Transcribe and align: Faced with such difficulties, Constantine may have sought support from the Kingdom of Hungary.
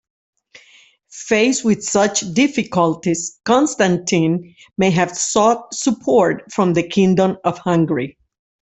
Faced 1.11 1.63
with 1.63 1.83
such 1.83 2.21
difficulties, 2.33 3.39
Constantine 3.45 4.55
may 4.75 4.89
have 4.89 5.15
sought 5.15 5.75
support 5.75 6.51
from 6.51 6.73
the 6.73 6.89
Kingdom 6.89 7.37
of 7.43 7.59
Hungary. 7.59 8.17